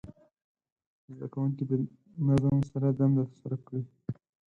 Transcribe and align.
زده 1.13 1.27
کوونکي 1.33 1.63
د 1.69 1.71
نظم 2.27 2.57
سره 2.71 2.87
دنده 2.99 3.23
ترسره 3.29 3.57
کړه. 3.65 3.81